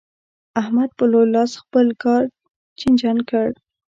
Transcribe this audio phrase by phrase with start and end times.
[0.61, 2.23] احمد په لوی لاس خپل کار
[2.79, 3.47] چينجن کړ.